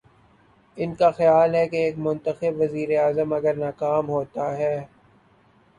[0.77, 4.75] ان کا خیال ہے کہ ایک منتخب وزیراعظم اگر ناکام ہو تا ہے۔